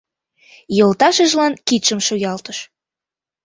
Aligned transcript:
Йолташыжлан 0.77 1.53
кидшым 1.67 1.99
шуялтыш. 2.07 2.57